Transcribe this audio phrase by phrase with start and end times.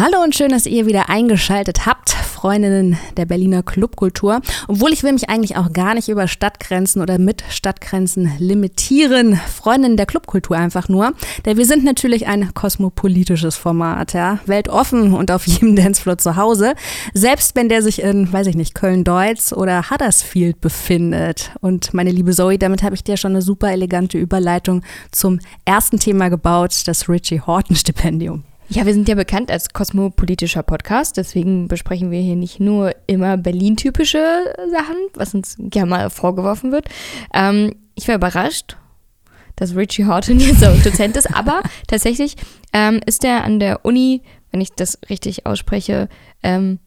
[0.00, 4.40] Hallo und schön, dass ihr wieder eingeschaltet habt, Freundinnen der Berliner Clubkultur.
[4.66, 9.36] Obwohl ich will mich eigentlich auch gar nicht über Stadtgrenzen oder mit Stadtgrenzen limitieren.
[9.36, 11.12] Freundinnen der Clubkultur einfach nur.
[11.44, 14.38] Denn wir sind natürlich ein kosmopolitisches Format, ja.
[14.46, 16.72] Weltoffen und auf jedem Dancefloor zu Hause.
[17.12, 21.50] Selbst wenn der sich in, weiß ich nicht, Köln-Deutz oder Huddersfield befindet.
[21.60, 25.98] Und meine liebe Zoe, damit habe ich dir schon eine super elegante Überleitung zum ersten
[25.98, 28.44] Thema gebaut, das Richie Horton Stipendium.
[28.72, 33.36] Ja, wir sind ja bekannt als kosmopolitischer Podcast, deswegen besprechen wir hier nicht nur immer
[33.36, 36.86] Berlin-typische Sachen, was uns gerne mal vorgeworfen wird.
[37.34, 38.76] Ähm, ich war überrascht,
[39.56, 42.36] dass Richie Horton jetzt auch Dozent ist, aber tatsächlich
[42.72, 46.08] ähm, ist er an der Uni, wenn ich das richtig ausspreche,
[46.44, 46.78] ähm,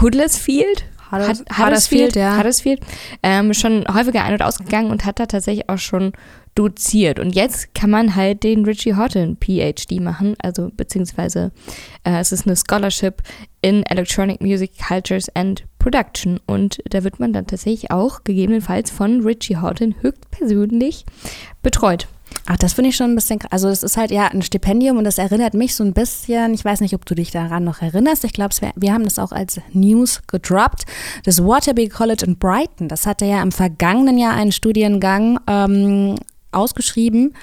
[0.00, 2.36] Huddersfield, Huddersfield, Huddersfield, ja.
[2.38, 2.80] Huddersfield
[3.22, 6.12] ähm, schon häufiger ein- und ausgegangen und hat da tatsächlich auch schon
[6.54, 7.18] doziert.
[7.18, 11.52] Und jetzt kann man halt den Richie Horton PhD machen, also beziehungsweise
[12.04, 13.22] äh, es ist eine Scholarship
[13.62, 16.40] in Electronic Music Cultures and Production.
[16.46, 21.06] Und da wird man dann tatsächlich auch gegebenenfalls von Richie Horton höchstpersönlich
[21.62, 22.06] betreut.
[22.46, 25.04] Ach, das finde ich schon ein bisschen, also das ist halt ja ein Stipendium und
[25.04, 28.24] das erinnert mich so ein bisschen, ich weiß nicht, ob du dich daran noch erinnerst,
[28.24, 30.84] ich glaube, wir haben das auch als News gedroppt,
[31.24, 36.16] das Waterbury College in Brighton, das hatte ja im vergangenen Jahr einen Studiengang ähm,
[36.50, 37.34] ausgeschrieben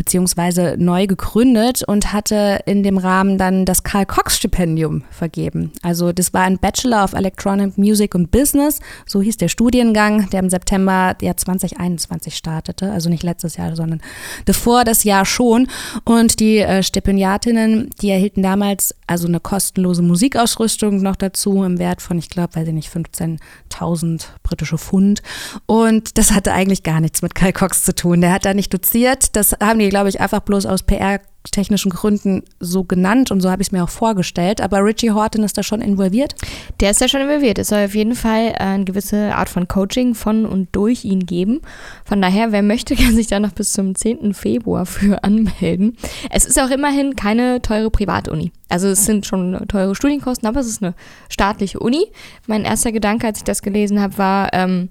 [0.00, 5.72] beziehungsweise neu gegründet und hatte in dem Rahmen dann das Karl Cox Stipendium vergeben.
[5.82, 10.40] Also das war ein Bachelor of Electronic Music und Business, so hieß der Studiengang, der
[10.40, 14.00] im September ja 2021 startete, also nicht letztes Jahr, sondern
[14.46, 15.68] davor das Jahr schon.
[16.06, 22.00] Und die äh, Stipendiatinnen, die erhielten damals also eine kostenlose Musikausrüstung noch dazu im Wert
[22.00, 25.20] von, ich glaube, weiß ich nicht, 15.000 britische Pfund.
[25.66, 28.22] Und das hatte eigentlich gar nichts mit Karl Cox zu tun.
[28.22, 29.36] Der hat da nicht doziert.
[29.36, 33.50] Das haben die glaube ich, einfach bloß aus PR technischen Gründen so genannt und so
[33.50, 34.60] habe ich es mir auch vorgestellt.
[34.60, 36.34] Aber Richie Horton ist da schon involviert?
[36.80, 37.58] Der ist da schon involviert.
[37.58, 41.20] Es soll auf jeden Fall äh, eine gewisse Art von Coaching von und durch ihn
[41.26, 41.60] geben.
[42.04, 44.34] Von daher, wer möchte, kann sich da noch bis zum 10.
[44.34, 45.96] Februar für anmelden.
[46.30, 48.52] Es ist auch immerhin keine teure Privatuni.
[48.68, 50.94] Also es sind schon teure Studienkosten, aber es ist eine
[51.28, 52.06] staatliche Uni.
[52.46, 54.90] Mein erster Gedanke, als ich das gelesen habe, war, ähm,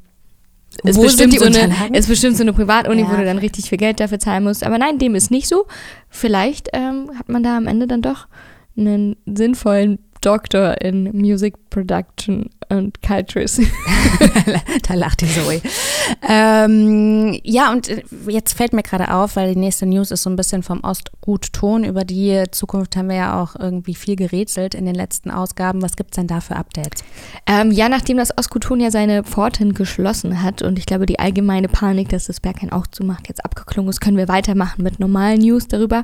[0.83, 3.11] ist Wo bestimmt, so eine, ist bestimmt so eine Privatuni, Ja.
[3.11, 4.63] wo du dann richtig viel Geld dafür zahlen musst.
[4.65, 5.65] Aber nein, dem ist nicht so.
[6.09, 8.27] Vielleicht ähm, hat man da am Ende dann doch
[8.77, 13.59] einen sinnvollen Doktor in Music Production und Cultures.
[14.87, 15.61] da lacht die Zoe.
[16.27, 20.29] Ähm, ja, und äh, jetzt fällt mir gerade auf, weil die nächste News ist so
[20.29, 21.83] ein bisschen vom Ostgut-Ton.
[21.83, 25.81] Über die Zukunft haben wir ja auch irgendwie viel gerätselt in den letzten Ausgaben.
[25.81, 27.03] Was gibt es denn da für Updates?
[27.47, 31.67] ähm, ja, nachdem das Oskuton ja seine Pforten geschlossen hat und ich glaube, die allgemeine
[31.67, 35.67] Panik, dass das Berghain auch zumacht, jetzt abgeklungen ist, können wir weitermachen mit normalen News
[35.67, 36.03] darüber.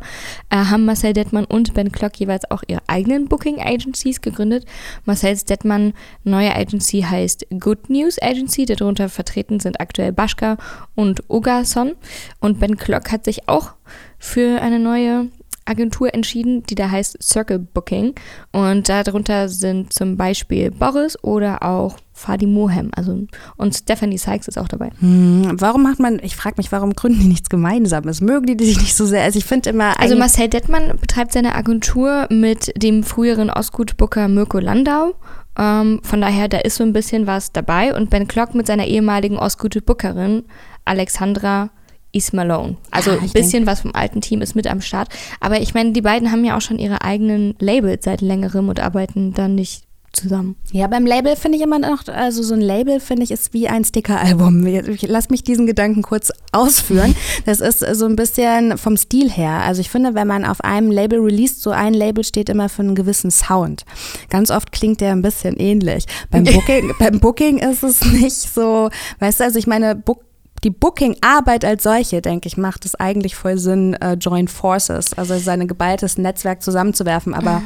[0.49, 3.59] Äh, haben Marcel Dettmann und Ben Klock jeweils auch ihre eigenen Booking
[4.05, 4.65] Agencies gegründet.
[5.05, 5.93] Marcel Dettmann
[6.23, 8.65] neue Agency heißt Good News Agency.
[8.65, 10.57] Darunter vertreten sind aktuell Baschka
[10.93, 11.93] und Ogason.
[12.39, 13.73] Und Ben Klock hat sich auch
[14.19, 15.29] für eine neue
[15.65, 18.13] Agentur entschieden, die da heißt Circle Booking.
[18.51, 22.91] Und darunter sind zum Beispiel Boris oder auch Fadi Mohem.
[22.95, 23.25] Also,
[23.57, 24.91] und Stephanie Sykes ist auch dabei.
[24.99, 28.21] Hm, warum macht man, ich frage mich, warum gründen die nichts Gemeinsames?
[28.21, 29.23] Mögen die sich nicht so sehr?
[29.23, 29.99] Also ich finde immer.
[29.99, 35.15] Also Marcel Dettmann betreibt seine Agentur mit dem früheren Ostgut-Booker Mirko Landau.
[35.57, 37.95] Ähm, von daher, da ist so ein bisschen was dabei.
[37.95, 40.43] Und Ben Klock mit seiner ehemaligen Ostgut-Bookerin
[40.85, 41.71] Alexandra
[42.15, 42.77] Ismalone.
[42.91, 45.09] Also Ja, ein ich bisschen was vom alten Team ist mit am Start.
[45.39, 48.79] Aber ich meine, die beiden haben ja auch schon ihre eigenen Labels seit längerem und
[48.79, 50.55] arbeiten dann nicht zusammen.
[50.71, 53.67] Ja, beim Label finde ich immer noch, also so ein Label finde ich ist wie
[53.67, 54.65] ein Sticker-Album.
[55.01, 57.15] Lass mich diesen Gedanken kurz ausführen.
[57.45, 59.61] Das ist so ein bisschen vom Stil her.
[59.65, 62.81] Also ich finde, wenn man auf einem Label released, so ein Label steht immer für
[62.81, 63.85] einen gewissen Sound.
[64.29, 66.05] Ganz oft klingt der ein bisschen ähnlich.
[66.31, 68.89] Beim Booking, beim Booking ist es nicht so,
[69.19, 70.23] weißt du, also ich meine, Book
[70.65, 75.37] die Booking-Arbeit als solche, denke ich, macht es eigentlich voll Sinn, äh, Joint Forces, also
[75.37, 77.35] sein geballtes Netzwerk zusammenzuwerfen.
[77.35, 77.61] Aber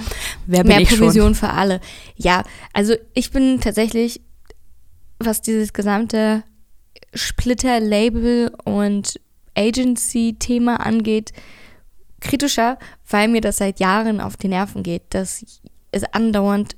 [0.45, 0.99] wer bin Mehr ich schon?
[0.99, 1.79] Provision für alle.
[2.17, 2.43] Ja,
[2.73, 4.21] also ich bin tatsächlich,
[5.17, 6.43] was dieses gesamte
[7.15, 9.19] Splitter-Label und
[9.55, 11.31] Agency-Thema angeht,
[12.19, 12.77] kritischer,
[13.09, 15.45] weil mir das seit Jahren auf die Nerven geht, dass
[15.91, 16.75] es andauernd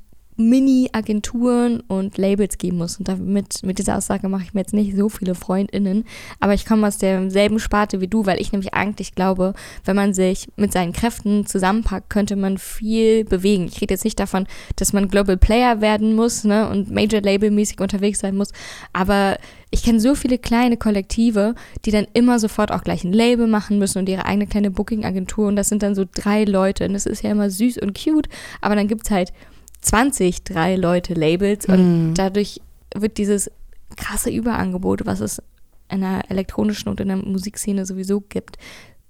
[0.50, 2.98] Mini-Agenturen und Labels geben muss.
[2.98, 6.06] Und damit, mit dieser Aussage mache ich mir jetzt nicht so viele FreundInnen.
[6.40, 9.54] Aber ich komme aus derselben Sparte wie du, weil ich nämlich eigentlich glaube,
[9.86, 13.66] wenn man sich mit seinen Kräften zusammenpackt, könnte man viel bewegen.
[13.66, 18.20] Ich rede jetzt nicht davon, dass man Global Player werden muss ne, und Major-Label-mäßig unterwegs
[18.20, 18.52] sein muss.
[18.94, 19.38] Aber
[19.74, 21.56] ich kenne so viele kleine Kollektive,
[21.86, 25.48] die dann immer sofort auch gleich ein Label machen müssen und ihre eigene kleine Booking-Agentur.
[25.48, 26.86] Und das sind dann so drei Leute.
[26.86, 28.28] Und das ist ja immer süß und cute.
[28.60, 29.32] Aber dann gibt es halt
[29.82, 32.14] 20 drei Leute Labels und mhm.
[32.14, 32.62] dadurch
[32.96, 33.52] wird dieses
[33.98, 35.42] krasse Überangebot, was es
[35.90, 38.58] in der elektronischen und in der Musikszene sowieso gibt,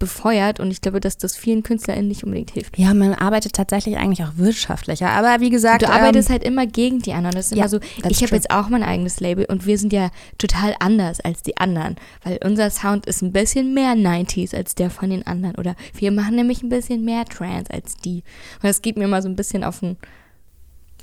[0.01, 2.75] befeuert und ich glaube, dass das vielen KünstlerInnen nicht unbedingt hilft.
[2.79, 5.83] Ja, man arbeitet tatsächlich eigentlich auch wirtschaftlicher, aber wie gesagt.
[5.83, 7.35] Du ähm, arbeitest halt immer gegen die anderen.
[7.35, 7.79] Das ist ja, immer so,
[8.09, 10.09] ich habe jetzt auch mein eigenes Label und wir sind ja
[10.39, 14.89] total anders als die anderen, weil unser Sound ist ein bisschen mehr 90s als der
[14.89, 18.23] von den anderen oder wir machen nämlich ein bisschen mehr Trance als die.
[18.55, 19.97] Und das geht mir immer so ein bisschen auf den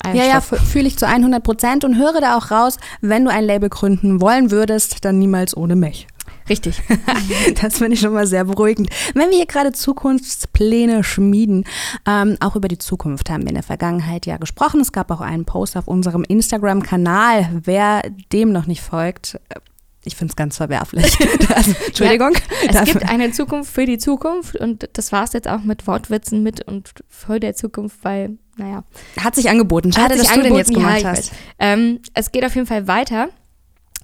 [0.06, 3.44] ja, ja, fühle ich zu 100 Prozent und höre da auch raus, wenn du ein
[3.44, 6.06] Label gründen wollen würdest, dann niemals ohne mich.
[6.48, 6.82] Richtig.
[7.60, 8.88] das finde ich schon mal sehr beruhigend.
[9.14, 11.64] Wenn wir hier gerade Zukunftspläne schmieden,
[12.06, 14.80] ähm, auch über die Zukunft haben wir in der Vergangenheit ja gesprochen.
[14.80, 17.60] Es gab auch einen Post auf unserem Instagram-Kanal.
[17.64, 18.02] Wer
[18.32, 19.60] dem noch nicht folgt, äh,
[20.04, 21.18] ich finde es ganz verwerflich.
[21.54, 22.32] also, Entschuldigung.
[22.70, 25.86] Ja, es gibt eine Zukunft für die Zukunft und das war es jetzt auch mit
[25.86, 28.84] Wortwitzen mit und für der Zukunft, weil naja.
[29.18, 29.92] Hat sich angeboten.
[29.92, 31.32] Schade, dass angeboten, du den jetzt gemacht ja, hast.
[31.58, 33.28] Ähm, es geht auf jeden Fall weiter.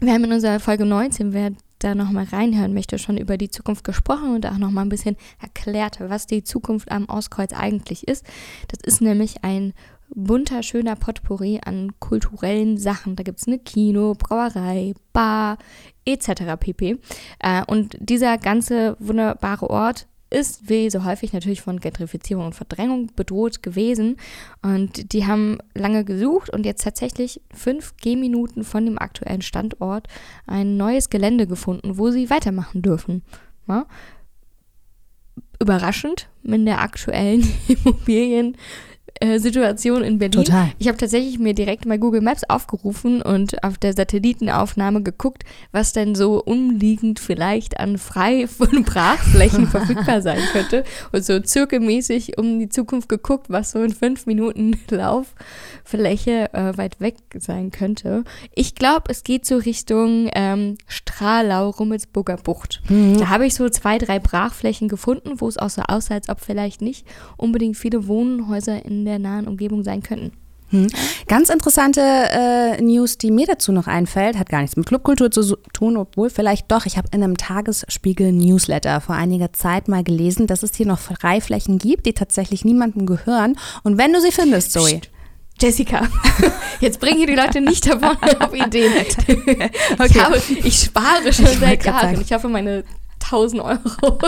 [0.00, 3.84] Wir haben in unserer Folge 19, wer da nochmal reinhören möchte, schon über die Zukunft
[3.84, 8.24] gesprochen und auch nochmal ein bisschen erklärt, was die Zukunft am Auskreuz eigentlich ist.
[8.68, 9.74] Das ist nämlich ein
[10.14, 13.16] bunter, schöner Potpourri an kulturellen Sachen.
[13.16, 15.58] Da gibt es eine Kino, Brauerei, Bar
[16.04, 16.56] etc.
[16.58, 16.98] pp.
[17.40, 23.10] Äh, und dieser ganze wunderbare Ort ist wie so häufig natürlich von Gentrifizierung und Verdrängung
[23.14, 24.16] bedroht gewesen.
[24.62, 30.08] Und die haben lange gesucht und jetzt tatsächlich fünf Gehminuten von dem aktuellen Standort
[30.46, 33.22] ein neues Gelände gefunden, wo sie weitermachen dürfen.
[33.68, 33.86] Ja?
[35.60, 38.56] Überraschend in der aktuellen Immobilien-
[39.20, 40.44] äh, Situation in Berlin.
[40.44, 40.72] Total.
[40.78, 45.92] Ich habe tatsächlich mir direkt mal Google Maps aufgerufen und auf der Satellitenaufnahme geguckt, was
[45.92, 50.82] denn so umliegend vielleicht an frei von Brachflächen verfügbar sein könnte.
[51.12, 57.00] Und so zirkelmäßig um die Zukunft geguckt, was so in fünf Minuten Lauffläche äh, weit
[57.00, 58.24] weg sein könnte.
[58.52, 62.82] Ich glaube, es geht so Richtung ähm, Strahlau, Rummelsburger Bucht.
[62.88, 63.18] Mhm.
[63.18, 66.40] Da habe ich so zwei, drei Brachflächen gefunden, wo es auch so aussah, als ob
[66.40, 67.06] vielleicht nicht
[67.36, 70.32] unbedingt viele Wohnhäuser in der nahen Umgebung sein könnten.
[70.70, 70.88] Hm.
[71.28, 75.56] Ganz interessante äh, News, die mir dazu noch einfällt, hat gar nichts mit Clubkultur zu
[75.72, 76.86] tun, obwohl vielleicht doch.
[76.86, 81.78] Ich habe in einem Tagesspiegel-Newsletter vor einiger Zeit mal gelesen, dass es hier noch Freiflächen
[81.78, 83.56] gibt, die tatsächlich niemandem gehören.
[83.82, 84.98] Und wenn du sie findest, Zoe.
[84.98, 85.10] Psst.
[85.60, 86.08] Jessica,
[86.80, 88.92] jetzt bringe die Leute nicht davon auf Ideen.
[88.96, 90.06] Okay.
[90.06, 92.20] Ich, habe, ich spare schon seit Jahren.
[92.20, 92.82] Ich hoffe, meine
[93.24, 93.80] 1000 Euro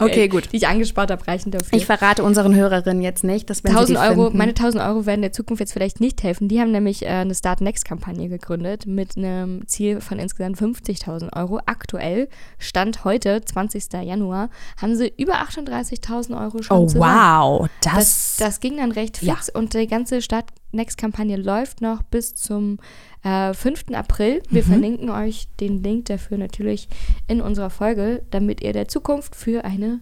[0.00, 0.52] okay, gut.
[0.52, 1.76] die ich angespart habe, reichen dafür.
[1.76, 5.22] Ich verrate unseren Hörerinnen jetzt nicht, dass wenn 1000 Euro, finden, meine 1000 Euro werden
[5.22, 6.48] der Zukunft jetzt vielleicht nicht helfen.
[6.48, 11.36] Die haben nämlich äh, eine Start Next Kampagne gegründet mit einem Ziel von insgesamt 50.000
[11.36, 11.60] Euro.
[11.66, 13.92] Aktuell Stand heute, 20.
[14.02, 14.50] Januar,
[14.80, 17.04] haben sie über 38.000 Euro schon Oh zusammen.
[17.04, 19.58] wow, das, das, das ging dann recht fix ja.
[19.60, 22.78] und die ganze Start Next Kampagne läuft noch bis zum
[23.22, 23.86] äh, 5.
[23.92, 24.42] April.
[24.50, 24.66] Wir mhm.
[24.66, 26.88] verlinken euch den Link dafür natürlich
[27.28, 30.00] in unserer Folge, damit ihr der Zukunft für eine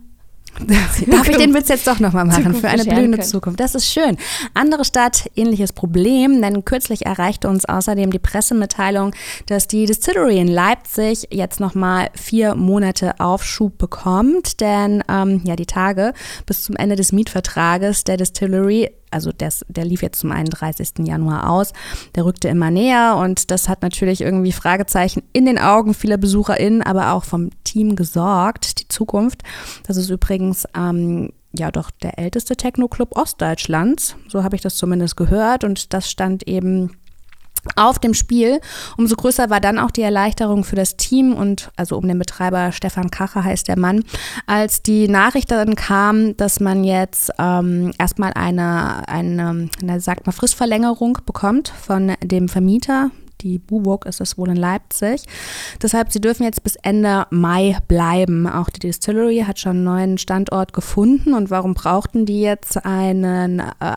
[0.67, 2.43] Darf ich den Witz jetzt doch nochmal machen?
[2.43, 3.29] Zukunft für eine blühende können.
[3.29, 3.61] Zukunft.
[3.61, 4.17] Das ist schön.
[4.53, 9.15] Andere Stadt, ähnliches Problem, denn kürzlich erreichte uns außerdem die Pressemitteilung,
[9.47, 15.67] dass die Distillery in Leipzig jetzt nochmal vier Monate Aufschub bekommt, denn ähm, ja, die
[15.67, 16.15] Tage
[16.47, 21.07] bis zum Ende des Mietvertrages der Distillery also des, der lief jetzt zum 31.
[21.07, 21.73] Januar aus,
[22.15, 26.83] der rückte immer näher und das hat natürlich irgendwie Fragezeichen in den Augen vieler BesucherInnen,
[26.83, 29.43] aber auch vom Team gesorgt, die Zukunft.
[29.87, 35.17] Das ist übrigens ähm, ja doch der älteste Techno-Club Ostdeutschlands, so habe ich das zumindest
[35.17, 36.93] gehört und das stand eben
[37.77, 38.61] auf dem Spiel.
[38.97, 42.73] Umso größer war dann auch die Erleichterung für das Team und also um den Betreiber
[42.73, 44.05] Stefan Kacher heißt der Mann,
[44.47, 50.33] als die Nachricht dann kam, dass man jetzt ähm, erstmal eine, eine, eine, sagt mal,
[50.33, 53.11] Fristverlängerung bekommt von dem Vermieter
[53.43, 55.25] Die Buwok ist es wohl in Leipzig.
[55.83, 58.47] Deshalb, sie dürfen jetzt bis Ende Mai bleiben.
[58.47, 61.35] Auch die Distillery hat schon einen neuen Standort gefunden.
[61.35, 63.97] Und warum brauchten die jetzt einen, äh,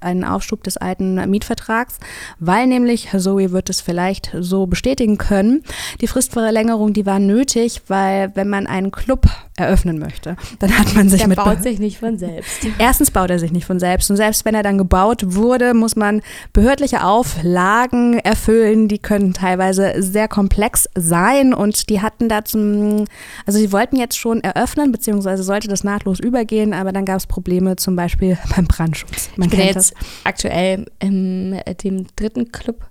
[0.00, 1.98] einen Aufschub des alten Mietvertrags?
[2.38, 5.62] Weil nämlich, Zoe wird es vielleicht so bestätigen können,
[6.00, 9.26] die Fristverlängerung, die war nötig, weil wenn man einen Club
[9.58, 12.66] eröffnen möchte, dann hat man sich Der mit baut sich nicht von selbst.
[12.78, 15.96] Erstens baut er sich nicht von selbst und selbst wenn er dann gebaut wurde, muss
[15.96, 23.06] man behördliche Auflagen erfüllen, die können teilweise sehr komplex sein und die hatten da zum,
[23.46, 27.26] also sie wollten jetzt schon eröffnen, beziehungsweise sollte das nahtlos übergehen, aber dann gab es
[27.26, 29.30] Probleme zum Beispiel beim Brandschutz.
[29.36, 30.06] Man ich bin jetzt das.
[30.24, 32.86] aktuell im dem dritten Club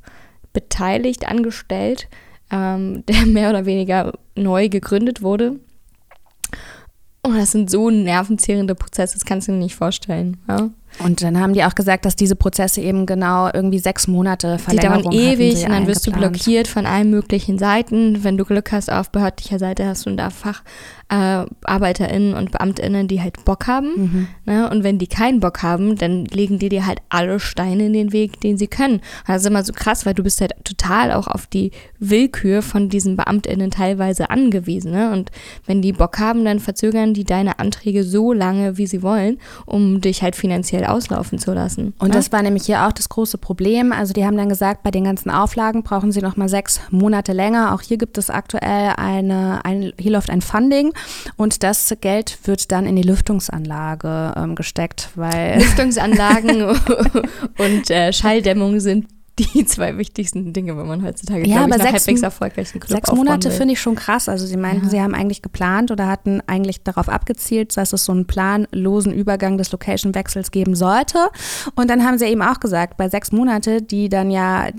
[0.51, 2.09] beteiligt, angestellt,
[2.51, 5.59] ähm, der mehr oder weniger neu gegründet wurde.
[7.21, 10.37] Und das sind so nervenzehrende Prozesse, das kannst du dir nicht vorstellen.
[10.47, 10.69] Ja?
[10.99, 15.11] Und dann haben die auch gesagt, dass diese Prozesse eben genau irgendwie sechs Monate Verlängerung
[15.11, 18.23] Die dauern ewig und dann wirst du blockiert von allen möglichen Seiten.
[18.23, 23.21] Wenn du Glück hast, auf behördlicher Seite hast du da FacharbeiterInnen äh, und BeamtInnen, die
[23.21, 23.91] halt Bock haben.
[23.95, 24.27] Mhm.
[24.45, 24.69] Ne?
[24.69, 28.11] Und wenn die keinen Bock haben, dann legen die dir halt alle Steine in den
[28.11, 28.95] Weg, den sie können.
[28.95, 32.63] Und das ist immer so krass, weil du bist halt total auch auf die Willkür
[32.63, 34.91] von diesen BeamtInnen teilweise angewiesen.
[34.91, 35.11] Ne?
[35.11, 35.31] Und
[35.65, 40.01] wenn die Bock haben, dann verzögern die deine Anträge so lange, wie sie wollen, um
[40.01, 41.93] dich halt finanziell auslaufen zu lassen.
[41.99, 42.15] Und ja?
[42.15, 43.91] das war nämlich hier auch das große Problem.
[43.91, 47.33] Also die haben dann gesagt, bei den ganzen Auflagen brauchen sie noch mal sechs Monate
[47.33, 47.73] länger.
[47.73, 50.93] Auch hier gibt es aktuell eine, ein, hier läuft ein Funding
[51.35, 56.63] und das Geld wird dann in die Lüftungsanlage ähm, gesteckt, weil Lüftungsanlagen
[57.57, 59.07] und äh, Schalldämmung sind
[59.39, 63.11] die zwei wichtigsten Dinge, wenn man heutzutage ja, aber ich, sechs, halbwegs erfolgreichen Club Sechs
[63.11, 64.29] Monate finde ich schon krass.
[64.29, 64.89] Also sie meinten, ja.
[64.89, 69.57] sie haben eigentlich geplant oder hatten eigentlich darauf abgezielt, dass es so einen planlosen Übergang
[69.57, 71.29] des Location-Wechsels geben sollte.
[71.75, 74.69] Und dann haben sie eben auch gesagt, bei sechs Monate, die dann ja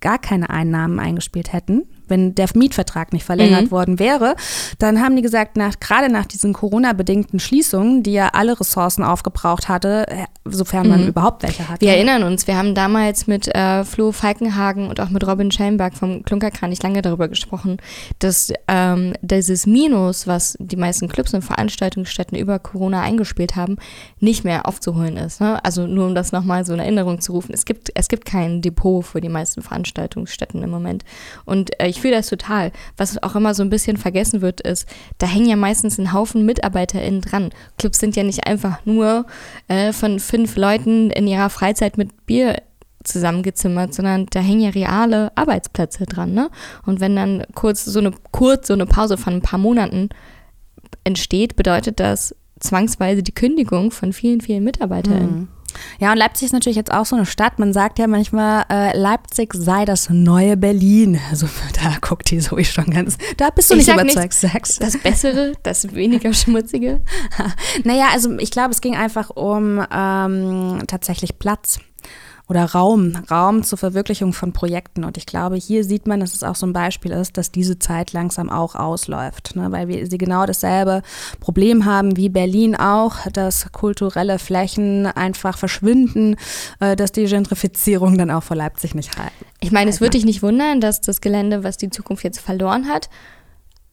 [0.00, 3.70] gar keine Einnahmen eingespielt hätten, wenn der Mietvertrag nicht verlängert mhm.
[3.70, 4.36] worden wäre,
[4.78, 9.68] dann haben die gesagt, nach, gerade nach diesen Corona-bedingten Schließungen, die ja alle Ressourcen aufgebraucht
[9.68, 11.08] hatte, äh, sofern man mhm.
[11.08, 11.80] überhaupt welche hatte.
[11.80, 15.94] Wir erinnern uns, wir haben damals mit äh, Flo Falkenhagen und auch mit Robin Schellenberg
[15.94, 17.78] vom Klunkerkranich lange darüber gesprochen,
[18.18, 23.76] dass ähm, dieses Minus, was die meisten Clubs und Veranstaltungsstätten über Corona eingespielt haben,
[24.20, 25.40] nicht mehr aufzuholen ist.
[25.40, 25.64] Ne?
[25.64, 28.60] Also nur um das nochmal so in Erinnerung zu rufen, es gibt, es gibt kein
[28.60, 31.04] Depot für die meisten Veranstaltungsstätten im Moment.
[31.46, 32.72] Und äh, ich fühle das total.
[32.96, 34.86] Was auch immer so ein bisschen vergessen wird, ist,
[35.18, 37.50] da hängen ja meistens ein Haufen MitarbeiterInnen dran.
[37.78, 39.26] Clubs sind ja nicht einfach nur
[39.68, 42.56] äh, von fünf Leuten in ihrer Freizeit mit Bier
[43.04, 46.50] zusammengezimmert, sondern da hängen ja reale Arbeitsplätze dran, ne?
[46.86, 50.10] Und wenn dann kurz so eine kurz so eine Pause von ein paar Monaten
[51.02, 55.40] entsteht, bedeutet das zwangsweise die Kündigung von vielen, vielen MitarbeiterInnen.
[55.40, 55.48] Mhm.
[55.98, 57.58] Ja, und Leipzig ist natürlich jetzt auch so eine Stadt.
[57.58, 61.20] Man sagt ja manchmal, äh, Leipzig sei das neue Berlin.
[61.30, 61.46] Also
[61.82, 63.18] da guckt die Zoe schon ganz.
[63.36, 67.00] Da bist du ich nicht überzeugt, sagst Das Bessere, das weniger Schmutzige.
[67.84, 71.78] naja, also ich glaube, es ging einfach um ähm, tatsächlich Platz
[72.52, 75.04] oder Raum, Raum zur Verwirklichung von Projekten.
[75.04, 77.78] Und ich glaube, hier sieht man, dass es auch so ein Beispiel ist, dass diese
[77.78, 79.72] Zeit langsam auch ausläuft, ne?
[79.72, 81.00] weil wir sie genau dasselbe
[81.40, 86.36] Problem haben wie Berlin auch, dass kulturelle Flächen einfach verschwinden,
[86.80, 89.46] äh, dass die Gentrifizierung dann auch vor Leipzig nicht halten.
[89.60, 92.86] Ich meine, es würde dich nicht wundern, dass das Gelände, was die Zukunft jetzt verloren
[92.86, 93.08] hat,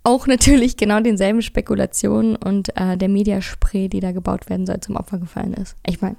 [0.03, 4.97] auch natürlich genau denselben Spekulationen und äh, der Mediaspray, die da gebaut werden soll, zum
[4.97, 5.77] Opfer gefallen ist.
[5.87, 6.17] Ich meine,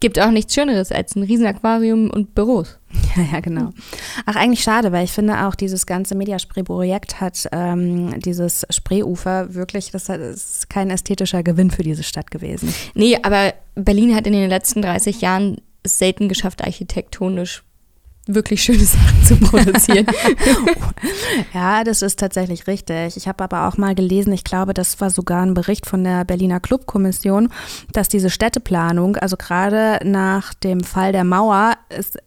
[0.00, 2.78] Gibt auch nichts Schöneres als ein Riesenaquarium und Büros.
[3.16, 3.70] Ja, ja, genau.
[4.26, 9.90] Ach, eigentlich schade, weil ich finde auch dieses ganze Mediaspray-Projekt hat ähm, dieses Spreeufer wirklich,
[9.90, 12.72] das ist kein ästhetischer Gewinn für diese Stadt gewesen.
[12.94, 17.62] Nee, aber Berlin hat in den letzten 30 Jahren es selten geschafft, architektonisch
[18.26, 20.06] wirklich schöne Sachen zu produzieren.
[21.54, 23.16] ja, das ist tatsächlich richtig.
[23.16, 26.24] Ich habe aber auch mal gelesen, ich glaube, das war sogar ein Bericht von der
[26.24, 27.50] Berliner Clubkommission,
[27.92, 32.18] dass diese Städteplanung, also gerade nach dem Fall der Mauer, ist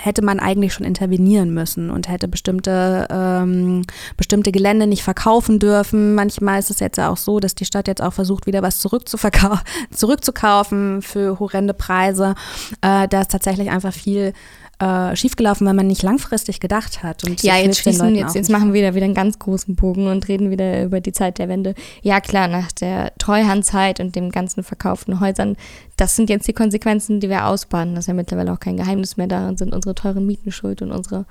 [0.00, 3.84] hätte man eigentlich schon intervenieren müssen und hätte bestimmte, ähm,
[4.16, 6.14] bestimmte Gelände nicht verkaufen dürfen.
[6.14, 8.80] Manchmal ist es jetzt auch so, dass die Stadt jetzt auch versucht, wieder was
[9.90, 12.34] zurückzukaufen für horrende Preise.
[12.80, 14.32] Äh, da ist tatsächlich einfach viel
[14.78, 17.24] äh, schiefgelaufen, weil man nicht langfristig gedacht hat.
[17.24, 20.28] Und ja, jetzt schließen, jetzt, jetzt machen wir wieder, wieder einen ganz großen Bogen und
[20.28, 21.74] reden wieder über die Zeit der Wende.
[22.02, 25.56] Ja, klar, nach der Treuhandzeit und dem ganzen verkauften Häusern,
[25.96, 27.94] das sind jetzt die Konsequenzen, die wir ausbaden.
[27.94, 29.28] Das ist ja mittlerweile auch kein Geheimnis mehr.
[29.28, 31.26] Daran sind unsere teuren Mieten schuld und unsere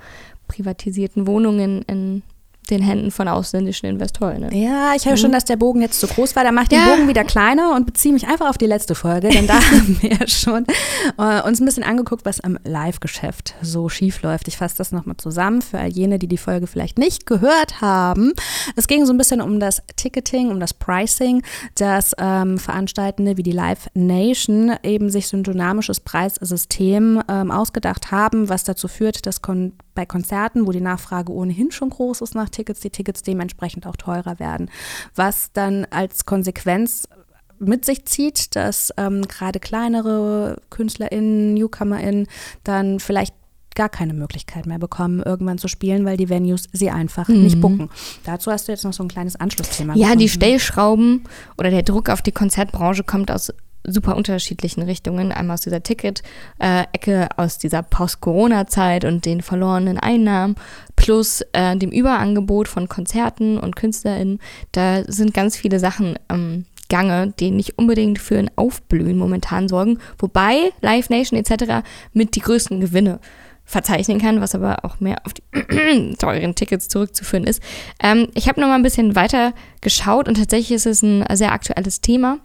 [0.48, 2.24] privatisierten Wohnungen in
[2.70, 4.42] den Händen von ausländischen Investoren.
[4.42, 4.50] Ne?
[4.54, 5.18] Ja, ich höre mhm.
[5.18, 6.44] schon, dass der Bogen jetzt zu groß war.
[6.44, 6.86] Da mache ich ja.
[6.86, 9.98] den Bogen wieder kleiner und beziehe mich einfach auf die letzte Folge, denn da haben
[10.02, 10.66] wir schon
[11.18, 14.48] äh, uns ein bisschen angeguckt, was im Live-Geschäft so schief läuft.
[14.48, 18.34] Ich fasse das nochmal zusammen für all jene, die die Folge vielleicht nicht gehört haben.
[18.76, 21.44] Es ging so ein bisschen um das Ticketing, um das Pricing,
[21.76, 28.12] dass ähm, Veranstaltende wie die Live Nation eben sich so ein dynamisches Preissystem ähm, ausgedacht
[28.12, 32.36] haben, was dazu führt, dass kon bei Konzerten, wo die Nachfrage ohnehin schon groß ist
[32.36, 34.70] nach Tickets, die Tickets dementsprechend auch teurer werden.
[35.16, 37.08] Was dann als Konsequenz
[37.60, 42.28] mit sich zieht, dass ähm, gerade kleinere KünstlerInnen, NewcomerInnen
[42.64, 43.36] dann vielleicht
[43.76, 47.44] gar keine Möglichkeit mehr bekommen, irgendwann zu spielen, weil die Venues sie einfach mhm.
[47.44, 47.90] nicht bucken.
[48.24, 49.94] Dazu hast du jetzt noch so ein kleines Anschlussthema.
[49.94, 50.20] Ja, gefunden.
[50.20, 51.24] die Stellschrauben
[51.58, 53.52] oder der Druck auf die Konzertbranche kommt aus
[53.86, 55.32] super unterschiedlichen Richtungen.
[55.32, 60.56] Einmal aus dieser Ticket-Ecke, aus dieser Post-Corona-Zeit und den verlorenen Einnahmen,
[60.96, 64.40] plus äh, dem Überangebot von Konzerten und KünstlerInnen.
[64.72, 70.00] Da sind ganz viele Sachen ähm, Gange, die nicht unbedingt für ein Aufblühen momentan sorgen,
[70.20, 71.86] wobei Live Nation etc.
[72.14, 73.20] mit die größten Gewinne
[73.66, 77.64] verzeichnen kann, was aber auch mehr auf die teuren Tickets zurückzuführen ist.
[78.02, 81.54] Ähm, ich habe noch mal ein bisschen weiter geschaut und tatsächlich ist es ein sehr
[81.54, 82.40] aktuelles Thema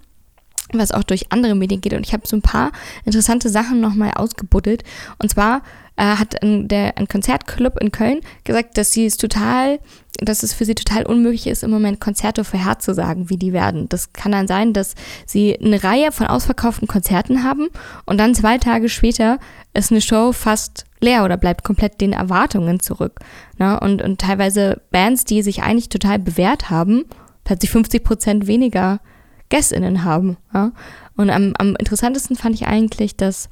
[0.73, 1.95] was auch durch andere Medien geht.
[1.95, 2.73] Und ich habe so ein paar
[3.05, 4.85] interessante Sachen nochmal ausgebuddelt.
[5.19, 5.63] Und zwar
[5.97, 9.81] äh, hat ein, der, ein Konzertclub in Köln gesagt, dass sie es total,
[10.21, 13.89] dass es für sie total unmöglich ist, im Moment Konzerte vorherzusagen, wie die werden.
[13.89, 14.95] Das kann dann sein, dass
[15.27, 17.69] sie eine Reihe von ausverkauften Konzerten haben
[18.07, 19.39] und dann zwei Tage später
[19.75, 23.21] ist eine Show fast leer oder bleibt komplett den Erwartungen zurück.
[23.59, 23.79] Ne?
[23.81, 27.05] Und, und teilweise Bands, die sich eigentlich total bewährt haben,
[27.45, 29.01] plötzlich 50 Prozent weniger
[29.49, 30.37] GästInnen haben.
[30.53, 30.73] Ja?
[31.17, 33.49] Und am, am interessantesten fand ich eigentlich, dass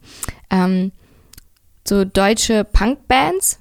[0.50, 0.92] ähm,
[1.86, 3.58] so deutsche Punkbands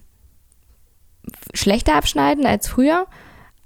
[1.54, 3.08] schlechter abschneiden als früher.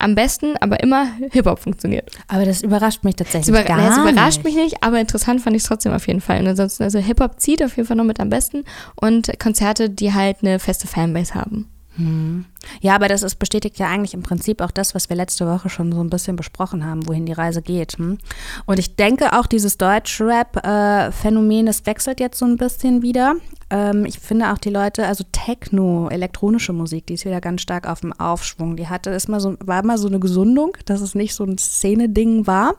[0.01, 2.09] Am besten, aber immer Hip-Hop funktioniert.
[2.29, 4.55] Aber das überrascht mich tatsächlich das über, gar Das überrascht nicht.
[4.55, 6.39] mich nicht, aber interessant fand ich es trotzdem auf jeden Fall.
[6.39, 8.63] Und ansonsten, also Hip-Hop zieht auf jeden Fall noch mit am besten
[8.95, 11.69] und Konzerte, die halt eine feste Fanbase haben.
[11.99, 12.45] Hm.
[12.79, 15.69] Ja, aber das ist, bestätigt ja eigentlich im Prinzip auch das, was wir letzte Woche
[15.69, 17.97] schon so ein bisschen besprochen haben, wohin die Reise geht.
[17.97, 18.17] Hm?
[18.65, 23.35] Und ich denke auch dieses Deutschrap-Phänomen, das wechselt jetzt so ein bisschen wieder.
[23.69, 27.85] Ähm, ich finde auch die Leute, also Techno, elektronische Musik, die ist wieder ganz stark
[27.85, 28.77] auf dem Aufschwung.
[28.77, 31.57] Die hatte ist mal so, war immer so eine Gesundung, dass es nicht so ein
[31.57, 32.75] Szene-Ding war,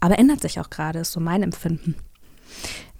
[0.00, 1.96] aber ändert sich auch gerade, ist so mein Empfinden.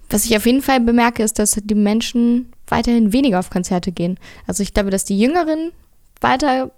[0.09, 4.17] Was ich auf jeden Fall bemerke, ist, dass die Menschen weiterhin weniger auf Konzerte gehen.
[4.47, 5.71] Also ich glaube, dass die Jüngeren
[6.19, 6.71] weiter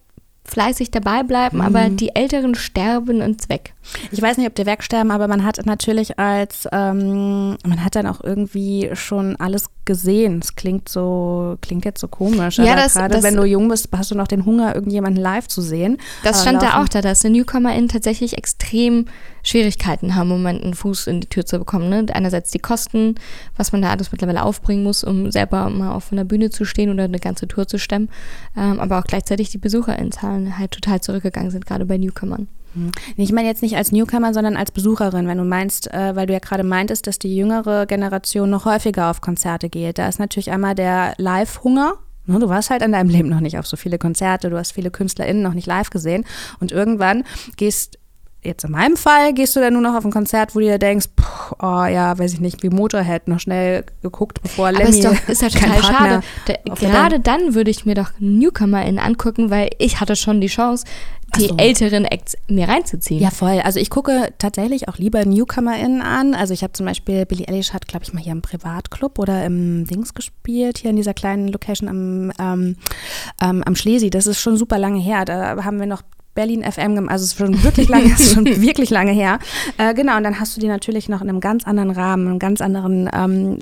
[0.44, 1.64] fleißig dabei bleiben, mhm.
[1.64, 3.74] aber die Älteren sterben ins Weg.
[4.12, 8.08] Ich weiß nicht, ob die wegsterben, aber man hat natürlich als, ähm, man hat dann
[8.08, 10.40] auch irgendwie schon alles gesehen.
[10.42, 12.58] Es klingt so, klingt jetzt so komisch.
[12.58, 15.48] Ja, das, gerade das, wenn du jung bist, hast du noch den Hunger, irgendjemanden live
[15.48, 15.98] zu sehen.
[16.24, 19.06] Das stand da auch da, dass die NewcomerInnen tatsächlich extrem
[19.44, 21.90] Schwierigkeiten haben, im Moment einen Fuß in die Tür zu bekommen.
[21.90, 22.06] Ne?
[22.12, 23.16] Einerseits die Kosten,
[23.56, 26.90] was man da alles mittlerweile aufbringen muss, um selber mal auf einer Bühne zu stehen
[26.90, 28.10] oder eine ganze Tour zu stemmen,
[28.58, 32.48] ähm, aber auch gleichzeitig die BesucherInnenzahlen halt total zurückgegangen sind, gerade bei Newcomern.
[32.76, 32.92] Hm.
[33.18, 36.34] Ich meine jetzt nicht als Newcomer, sondern als Besucherin, wenn du meinst, äh, weil du
[36.34, 39.98] ja gerade meintest, dass die jüngere Generation noch häufiger auf Konzerte geht.
[39.98, 41.94] Da ist natürlich einmal der Live-Hunger.
[42.28, 44.72] Ne, du warst halt in deinem Leben noch nicht auf so viele Konzerte, du hast
[44.72, 46.26] viele KünstlerInnen noch nicht live gesehen
[46.60, 47.24] und irgendwann
[47.56, 48.00] gehst
[48.46, 50.80] jetzt in meinem Fall gehst du dann nur noch auf ein Konzert, wo du dir
[50.80, 54.90] denkst, pff, oh ja, weiß ich nicht, wie Motorhead noch schnell geguckt, bevor Aber Lemmy
[54.90, 56.22] ist doch ist ja total schade.
[56.46, 60.86] Da, gerade dann würde ich mir doch NewcomerInnen angucken, weil ich hatte schon die Chance,
[61.38, 61.58] die so.
[61.58, 63.22] älteren Acts mir reinzuziehen.
[63.22, 63.60] Ja, voll.
[63.64, 66.34] Also ich gucke tatsächlich auch lieber NewcomerInnen an.
[66.34, 69.46] Also ich habe zum Beispiel, Billie Eilish hat, glaube ich, mal hier im Privatclub oder
[69.46, 72.76] im Dings gespielt, hier in dieser kleinen Location am, ähm,
[73.42, 74.10] ähm, am Schlesi.
[74.10, 75.26] Das ist schon super lange her.
[75.26, 76.04] Da haben wir noch
[76.36, 79.40] Berlin FM, also es ist schon wirklich lange, ist schon wirklich lange her.
[79.78, 82.40] Äh, genau, und dann hast du die natürlich noch in einem ganz anderen Rahmen, einem
[82.40, 83.60] ganz anderen ähm,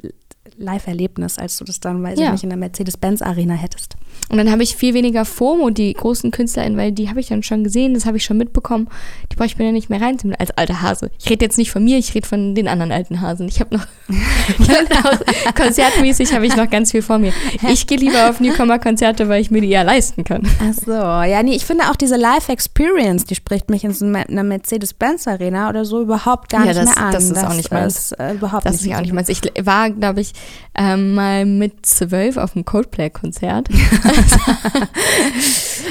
[0.57, 2.25] Live-Erlebnis, als du das dann, weiß ja.
[2.25, 3.95] ich nicht, in der Mercedes-Benz-Arena hättest.
[4.29, 7.43] Und dann habe ich viel weniger FOMO, die großen KünstlerInnen, weil die habe ich dann
[7.43, 8.87] schon gesehen, das habe ich schon mitbekommen.
[9.31, 11.11] Die brauche ich mir ja nicht mehr reinziehen als alter Hase.
[11.19, 13.47] Ich rede jetzt nicht von mir, ich rede von den anderen alten Hasen.
[13.47, 13.85] Ich habe noch,
[15.55, 17.33] konzertmäßig habe ich noch ganz viel vor mir.
[17.69, 20.43] Ich gehe lieber auf Newcomer-Konzerte, weil ich mir die eher leisten kann.
[20.59, 24.43] Ach so, ja, nee, ich finde auch diese Live-Experience, die spricht mich in so einer
[24.43, 27.11] Mercedes-Benz-Arena oder so überhaupt gar ja, nicht das, mehr an.
[27.11, 28.11] Das ist das auch nicht meins.
[28.11, 29.29] Ist, äh, überhaupt das nicht ist auch nicht meins.
[29.29, 30.33] Ich war, glaube ich,
[30.75, 33.69] ähm, mal mit zwölf auf einem Coldplay-Konzert.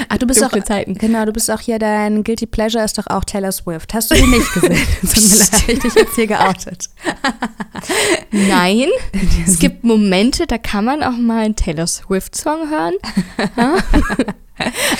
[0.09, 0.95] Ach, du bist Dunkle auch, Zeiten.
[0.95, 3.93] Genau, du bist auch hier, dein Guilty Pleasure ist doch auch Taylor Swift.
[3.93, 4.77] Hast du die nicht gesehen?
[5.01, 6.89] Tut mir leid, ich dich jetzt hier geoutet.
[8.31, 8.87] Nein,
[9.45, 12.93] es gibt Momente, da kann man auch mal einen Taylor Swift-Song hören.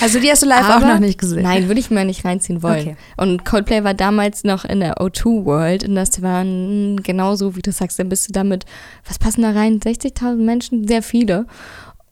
[0.02, 1.44] Also die hast du live Aber- auch noch nicht gesehen.
[1.44, 2.82] Nein, würde ich mir nicht reinziehen wollen.
[2.82, 2.96] Okay.
[3.18, 7.72] Und Coldplay war damals noch in der O2 World und das waren genauso, wie du
[7.72, 8.66] sagst, dann bist du damit,
[9.08, 9.80] was passen da rein?
[9.80, 11.46] 60.000 Menschen, sehr viele.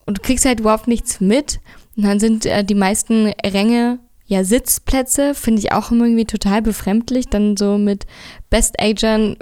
[0.06, 1.60] Und du kriegst halt überhaupt nichts mit.
[1.96, 7.28] Und dann sind äh, die meisten Ränge ja Sitzplätze, finde ich auch irgendwie total befremdlich,
[7.28, 8.06] dann so mit
[8.50, 9.36] Best-Agern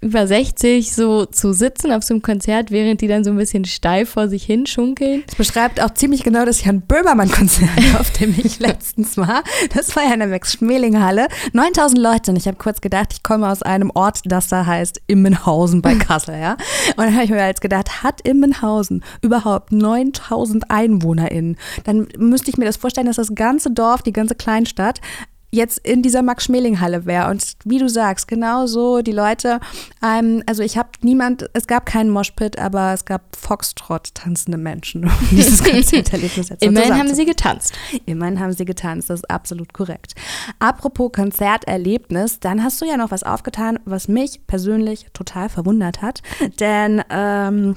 [0.00, 3.64] über 60 so zu sitzen auf so einem Konzert, während die dann so ein bisschen
[3.64, 5.24] steif vor sich hin schunkeln.
[5.26, 9.42] Das beschreibt auch ziemlich genau das Jan Böhmermann-Konzert, auf dem ich letztens war.
[9.74, 11.26] Das war ja in der Max-Schmeling-Halle.
[11.52, 15.00] 9000 Leute und ich habe kurz gedacht, ich komme aus einem Ort, das da heißt
[15.08, 16.52] Immenhausen bei Kassel, ja.
[16.96, 21.56] Und dann habe ich mir jetzt gedacht, hat Immenhausen überhaupt 9000 EinwohnerInnen?
[21.84, 25.00] Dann müsste ich mir das vorstellen, dass das ganze Dorf, die ganze Kleinstadt
[25.50, 27.30] jetzt in dieser Max-Schmeling-Halle wäre.
[27.30, 29.60] Und wie du sagst, genau so, die Leute,
[30.02, 35.04] ähm, also ich habe niemand, es gab keinen Moshpit, aber es gab Foxtrot tanzende Menschen,
[35.04, 37.72] um dieses Konzerterlebnis jetzt mal Immerhin haben sie getanzt.
[38.04, 40.14] Immerhin haben sie getanzt, das ist absolut korrekt.
[40.58, 46.22] Apropos Konzerterlebnis, dann hast du ja noch was aufgetan, was mich persönlich total verwundert hat.
[46.60, 47.76] Denn ähm,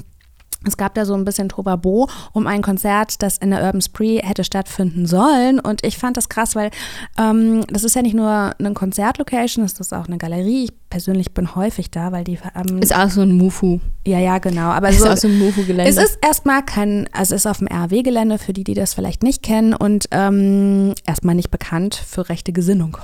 [0.65, 4.19] es gab da so ein bisschen Tobabo um ein Konzert, das in der Urban Spree
[4.19, 5.59] hätte stattfinden sollen.
[5.59, 6.69] Und ich fand das krass, weil
[7.17, 10.65] ähm, das ist ja nicht nur eine Konzertlocation, das ist auch eine Galerie.
[10.65, 13.79] Ich persönlich bin häufig da, weil die ähm, Ist auch so ein Mufu.
[14.05, 14.69] ja, ja, genau.
[14.69, 15.89] Aber Ist so, auch so ein Mufu-Gelände.
[15.89, 19.23] es ist erstmal kein, also es ist auf dem RW-Gelände, für die, die das vielleicht
[19.23, 22.97] nicht kennen und ähm, erstmal nicht bekannt für rechte Gesinnung.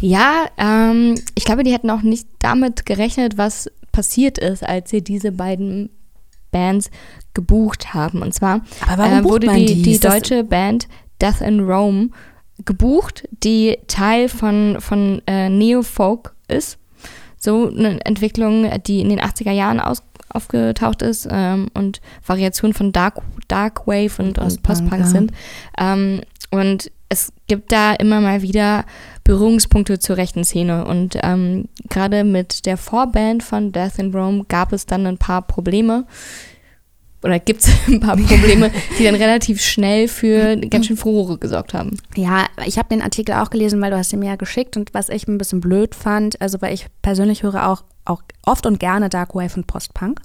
[0.00, 5.02] Ja, ähm, ich glaube, die hätten auch nicht damit gerechnet, was passiert ist, als sie
[5.02, 5.90] diese beiden
[6.50, 6.90] Bands
[7.34, 8.22] gebucht haben.
[8.22, 9.98] Und zwar äh, wurde die, die?
[9.98, 10.88] deutsche Band
[11.20, 12.10] Death in Rome
[12.64, 16.78] gebucht, die Teil von, von äh, Neo-Folk ist.
[17.38, 22.92] So eine Entwicklung, die in den 80er Jahren aus, aufgetaucht ist ähm, und Variationen von
[22.92, 25.06] Dark, Dark Wave und, und Post-Punk, Post-Punk ja.
[25.06, 25.32] sind.
[25.78, 28.86] Ähm, und es gibt da immer mal wieder
[29.24, 30.86] Berührungspunkte zur rechten Szene.
[30.86, 35.42] Und ähm, gerade mit der Vorband von Death in Rome gab es dann ein paar
[35.42, 36.06] Probleme.
[37.22, 41.74] Oder gibt es ein paar Probleme, die dann relativ schnell für ganz schön Furore gesorgt
[41.74, 41.98] haben.
[42.14, 44.94] Ja, ich habe den Artikel auch gelesen, weil du hast ihn mir ja geschickt und
[44.94, 48.80] was ich ein bisschen blöd fand, also weil ich persönlich höre auch, auch oft und
[48.80, 50.20] gerne Dark Wave und Post-Punk.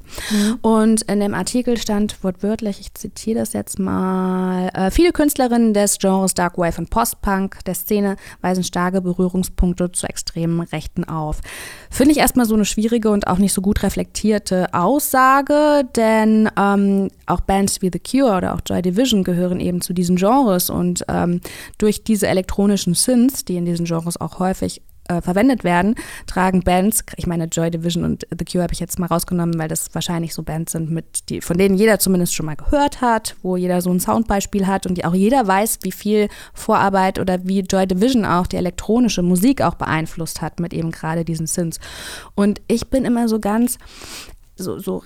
[0.61, 5.99] Und in dem Artikel stand wortwörtlich, ich zitiere das jetzt mal, äh, viele Künstlerinnen des
[5.99, 11.41] Genres Dark Wave und Post-Punk der Szene weisen starke Berührungspunkte zu extremen Rechten auf.
[11.89, 17.09] Finde ich erstmal so eine schwierige und auch nicht so gut reflektierte Aussage, denn ähm,
[17.25, 21.05] auch Bands wie The Cure oder auch Joy Division gehören eben zu diesen Genres und
[21.07, 21.41] ähm,
[21.77, 25.95] durch diese elektronischen Synths, die in diesen Genres auch häufig äh, verwendet werden,
[26.27, 29.67] tragen Bands, ich meine Joy Division und The Cure habe ich jetzt mal rausgenommen, weil
[29.67, 33.35] das wahrscheinlich so Bands sind, mit die, von denen jeder zumindest schon mal gehört hat,
[33.43, 37.39] wo jeder so ein Soundbeispiel hat und die auch jeder weiß, wie viel Vorarbeit oder
[37.43, 41.79] wie Joy Division auch die elektronische Musik auch beeinflusst hat mit eben gerade diesen Synths.
[42.33, 43.77] Und ich bin immer so ganz
[44.55, 45.03] so, so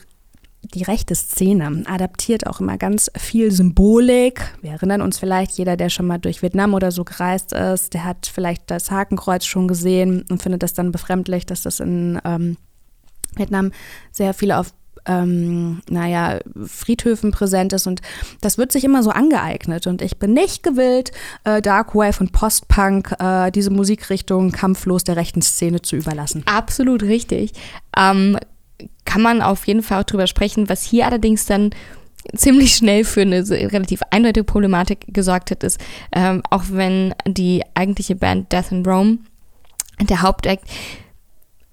[0.62, 4.42] die rechte Szene adaptiert auch immer ganz viel Symbolik.
[4.62, 8.04] Wir erinnern uns vielleicht, jeder, der schon mal durch Vietnam oder so gereist ist, der
[8.04, 12.58] hat vielleicht das Hakenkreuz schon gesehen und findet das dann befremdlich, dass das in ähm,
[13.36, 13.72] Vietnam
[14.12, 14.74] sehr viel auf
[15.06, 18.02] ähm, naja, Friedhöfen präsent ist und
[18.42, 21.12] das wird sich immer so angeeignet und ich bin nicht gewillt,
[21.46, 26.44] äh, Dark Wave und Post-Punk äh, diese Musikrichtung kampflos der rechten Szene zu überlassen.
[26.46, 27.54] Absolut richtig.
[27.98, 28.38] Ähm,
[29.06, 30.70] kann man auf jeden Fall auch drüber sprechen.
[30.70, 31.72] Was hier allerdings dann
[32.36, 35.80] ziemlich schnell für eine relativ eindeutige Problematik gesorgt hat, ist,
[36.14, 39.20] ähm, auch wenn die eigentliche Band Death in Rome,
[40.02, 40.66] der Hauptakt,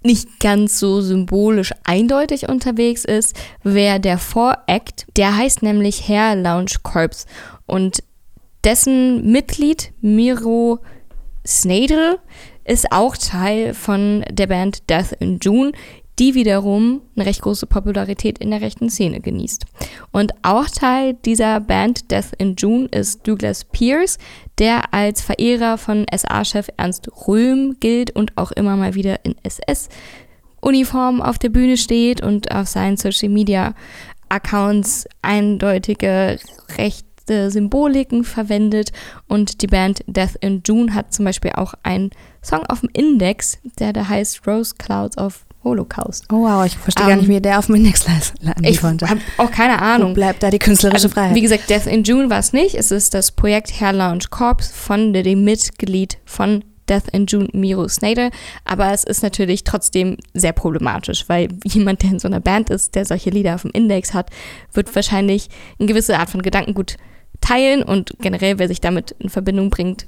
[0.03, 6.77] nicht ganz so symbolisch eindeutig unterwegs ist, wäre der Voract, der heißt nämlich Hair Lounge
[6.83, 7.27] Corps
[7.67, 8.03] und
[8.63, 10.79] dessen Mitglied Miro
[11.47, 12.19] Snadel
[12.65, 15.73] ist auch Teil von der Band Death in June,
[16.19, 19.67] die wiederum eine recht große Popularität in der rechten Szene genießt.
[20.13, 24.19] Und auch Teil dieser Band Death in June ist Douglas Pierce,
[24.59, 31.21] der als Verehrer von SA-Chef Ernst Röhm gilt und auch immer mal wieder in SS-Uniform
[31.21, 36.39] auf der Bühne steht und auf seinen Social-Media-Accounts eindeutige
[36.79, 38.93] rechte Symboliken verwendet.
[39.29, 42.09] Und die Band Death in June hat zum Beispiel auch einen
[42.43, 46.25] Song auf dem Index, der da heißt Rose Clouds of Holocaust.
[46.33, 49.09] Oh wow, ich verstehe gar Ähm, nicht, wie der auf dem Index landen Ich konnte.
[49.11, 50.15] habe auch keine Wo Ahnung.
[50.15, 51.35] bleibt da die künstlerische Also, Freiheit?
[51.35, 52.75] wie gesagt, Death in June war es nicht.
[52.75, 57.89] Es ist das Projekt Hair Lounge Corps von dem Mitglied von Death in June Miro
[57.89, 58.31] Snader.
[58.65, 62.95] Aber es ist natürlich trotzdem sehr problematisch, weil jemand, der in so einer Band ist,
[62.95, 64.31] der solche Lieder auf dem Index hat,
[64.73, 65.49] wird wahrscheinlich
[65.81, 66.97] eine gewisse Art von Gedankengut
[67.41, 70.07] teilen und generell, wer sich damit in Verbindung bringt,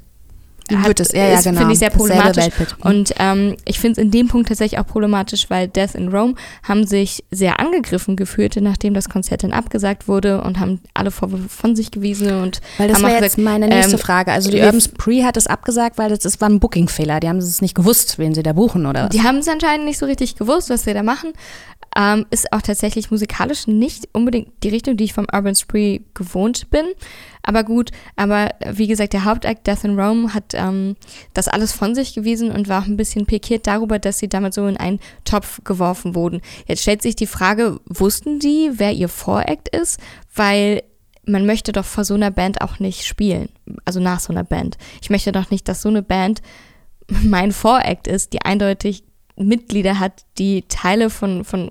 [0.69, 1.59] wird es, ja, ja, genau.
[1.59, 2.49] Finde ich sehr problematisch.
[2.81, 6.35] Und ähm, ich finde es in dem Punkt tatsächlich auch problematisch, weil Death in Rome
[6.63, 11.49] haben sich sehr angegriffen gefühlt, nachdem das Konzert dann abgesagt wurde und haben alle Vorwürfe
[11.49, 14.33] von sich gewiesen und Weil das wäre jetzt meine nächste ähm, Frage.
[14.33, 17.21] Also die Urban Spree hat es abgesagt, weil das, das war ein Booking-Fehler.
[17.21, 19.11] Die haben es nicht gewusst, wen sie da buchen oder was?
[19.11, 21.33] Die haben es anscheinend nicht so richtig gewusst, was sie da machen.
[22.01, 26.71] Ähm, ist auch tatsächlich musikalisch nicht unbedingt die Richtung, die ich vom Urban Spree gewohnt
[26.71, 26.85] bin.
[27.43, 30.95] Aber gut, aber wie gesagt, der Hauptakt Death in Rome hat ähm,
[31.35, 34.55] das alles von sich gewiesen und war auch ein bisschen pikiert darüber, dass sie damit
[34.55, 36.41] so in einen Topf geworfen wurden.
[36.67, 39.99] Jetzt stellt sich die Frage, wussten die, wer ihr Vorakt ist?
[40.33, 40.85] Weil
[41.25, 43.49] man möchte doch vor so einer Band auch nicht spielen.
[43.85, 44.79] Also nach so einer Band.
[45.03, 46.43] Ich möchte doch nicht, dass so eine Band
[47.25, 49.03] mein Vorakt ist, die eindeutig
[49.37, 51.71] Mitglieder hat, die Teile von, von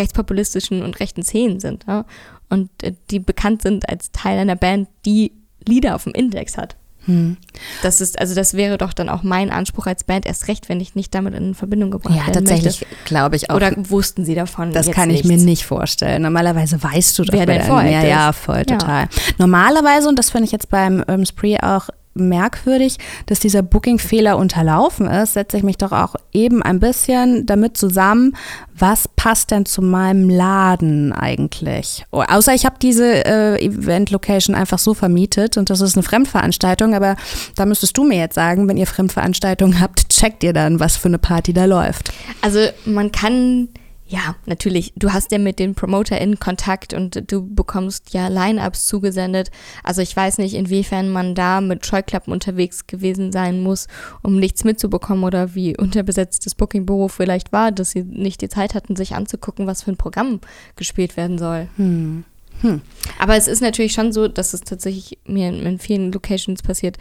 [0.00, 2.04] rechtspopulistischen und rechten Szenen sind ja?
[2.48, 5.32] und äh, die bekannt sind als Teil einer Band, die
[5.66, 6.76] Lieder auf dem Index hat.
[7.06, 7.38] Hm.
[7.82, 10.80] Das ist, also das wäre doch dann auch mein Anspruch als Band, erst recht, wenn
[10.80, 13.56] ich nicht damit in Verbindung gebracht ja, werden tatsächlich glaube ich auch.
[13.56, 14.72] Oder wussten sie davon?
[14.72, 15.28] Das kann ich nichts?
[15.28, 16.22] mir nicht vorstellen.
[16.22, 19.04] Normalerweise weißt du doch, wer dein Vorhalt Ja, ja, voll, total.
[19.04, 19.08] Ja.
[19.38, 25.06] Normalerweise, und das finde ich jetzt beim Urban Spree auch merkwürdig, dass dieser Booking-Fehler unterlaufen
[25.06, 28.36] ist, setze ich mich doch auch eben ein bisschen damit zusammen,
[28.76, 32.04] was passt denn zu meinem Laden eigentlich?
[32.10, 36.94] Oh, außer ich habe diese äh, Event-Location einfach so vermietet und das ist eine Fremdveranstaltung,
[36.94, 37.16] aber
[37.54, 41.08] da müsstest du mir jetzt sagen, wenn ihr Fremdveranstaltungen habt, checkt ihr dann, was für
[41.08, 42.12] eine Party da läuft.
[42.42, 43.68] Also man kann
[44.10, 49.52] ja, natürlich, du hast ja mit den PromoterInnen Kontakt und du bekommst ja Line-Ups zugesendet.
[49.84, 53.86] Also ich weiß nicht, inwiefern man da mit Scheuklappen unterwegs gewesen sein muss,
[54.22, 58.74] um nichts mitzubekommen oder wie unterbesetzt das Booking-Büro vielleicht war, dass sie nicht die Zeit
[58.74, 60.40] hatten, sich anzugucken, was für ein Programm
[60.74, 61.68] gespielt werden soll.
[61.76, 62.24] Hm.
[62.62, 62.82] Hm.
[63.18, 66.96] Aber es ist natürlich schon so, dass es tatsächlich mir in vielen Locations passiert.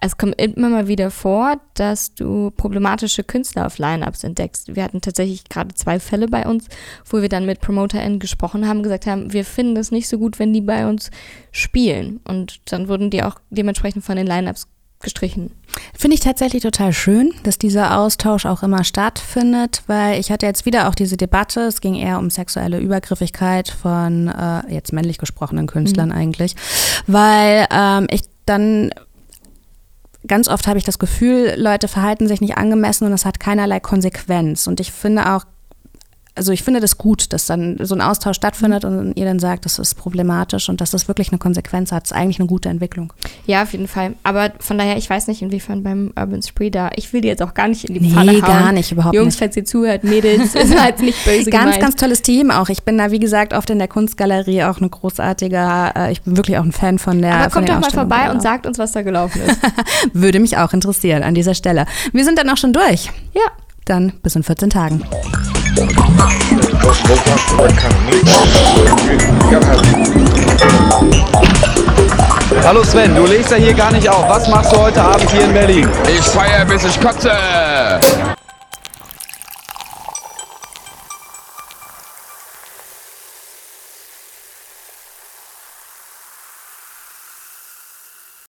[0.00, 4.74] Es kommt immer mal wieder vor, dass du problematische Künstler auf Lineups entdeckst.
[4.74, 6.66] Wir hatten tatsächlich gerade zwei Fälle bei uns,
[7.08, 10.38] wo wir dann mit PromoterInnen gesprochen haben, gesagt haben, wir finden es nicht so gut,
[10.38, 11.10] wenn die bei uns
[11.52, 12.20] spielen.
[12.24, 14.66] Und dann wurden die auch dementsprechend von den Lineups
[15.02, 15.50] gestrichen.
[15.96, 20.66] Finde ich tatsächlich total schön, dass dieser Austausch auch immer stattfindet, weil ich hatte jetzt
[20.66, 25.66] wieder auch diese Debatte, es ging eher um sexuelle Übergriffigkeit von äh, jetzt männlich gesprochenen
[25.66, 26.14] Künstlern mhm.
[26.14, 26.56] eigentlich,
[27.06, 28.90] weil ähm, ich dann
[30.26, 33.80] ganz oft habe ich das Gefühl, Leute verhalten sich nicht angemessen und es hat keinerlei
[33.80, 34.66] Konsequenz.
[34.66, 35.44] Und ich finde auch,
[36.34, 39.66] also ich finde das gut, dass dann so ein Austausch stattfindet und ihr dann sagt,
[39.66, 42.04] das ist problematisch und dass das wirklich eine Konsequenz hat.
[42.04, 43.12] Das ist eigentlich eine gute Entwicklung.
[43.46, 44.14] Ja, auf jeden Fall.
[44.22, 47.42] Aber von daher, ich weiß nicht, inwiefern beim Urban Spree da, ich will die jetzt
[47.42, 48.40] auch gar nicht in die nee, Pfanne hauen.
[48.40, 49.38] gar nicht, überhaupt Jungs, nicht.
[49.40, 51.80] falls ihr zuhört, Mädels, ist halt nicht böse Ganz, gemeint.
[51.80, 52.70] ganz tolles Team auch.
[52.70, 56.38] Ich bin da, wie gesagt, oft in der Kunstgalerie auch eine großartige, äh, ich bin
[56.38, 58.92] wirklich auch ein Fan von der Aber kommt doch mal vorbei und sagt uns, was
[58.92, 59.58] da gelaufen ist.
[60.14, 61.84] Würde mich auch interessieren an dieser Stelle.
[62.12, 63.10] Wir sind dann auch schon durch.
[63.34, 63.42] Ja.
[63.84, 65.02] Dann bis in 14 Tagen.
[72.64, 74.28] Hallo Sven, du legst ja hier gar nicht auf.
[74.28, 75.88] Was machst du heute Abend hier in Berlin?
[76.08, 77.30] Ich feiere bis ich kotze.